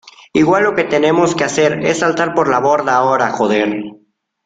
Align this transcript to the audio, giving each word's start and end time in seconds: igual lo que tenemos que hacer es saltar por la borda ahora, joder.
igual 0.33 0.63
lo 0.63 0.73
que 0.73 0.83
tenemos 0.85 1.35
que 1.35 1.43
hacer 1.43 1.73
es 1.85 1.99
saltar 1.99 2.33
por 2.33 2.47
la 2.49 2.57
borda 2.59 2.95
ahora, 2.95 3.29
joder. 3.29 3.83